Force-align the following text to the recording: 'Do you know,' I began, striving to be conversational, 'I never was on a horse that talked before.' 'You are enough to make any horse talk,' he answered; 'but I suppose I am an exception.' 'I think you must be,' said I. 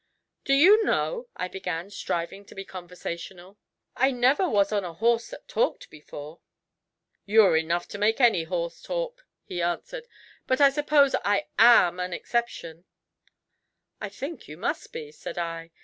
'Do 0.45 0.53
you 0.55 0.83
know,' 0.83 1.27
I 1.35 1.47
began, 1.47 1.91
striving 1.91 2.43
to 2.45 2.55
be 2.55 2.65
conversational, 2.65 3.59
'I 3.97 4.09
never 4.13 4.49
was 4.49 4.71
on 4.71 4.83
a 4.83 4.93
horse 4.95 5.29
that 5.29 5.47
talked 5.47 5.91
before.' 5.91 6.39
'You 7.27 7.43
are 7.43 7.55
enough 7.55 7.87
to 7.89 7.99
make 7.99 8.19
any 8.19 8.45
horse 8.45 8.81
talk,' 8.81 9.27
he 9.45 9.61
answered; 9.61 10.07
'but 10.47 10.59
I 10.59 10.71
suppose 10.71 11.13
I 11.23 11.45
am 11.59 11.99
an 11.99 12.13
exception.' 12.13 12.85
'I 14.01 14.09
think 14.09 14.47
you 14.47 14.57
must 14.57 14.91
be,' 14.91 15.11
said 15.11 15.37
I. 15.37 15.69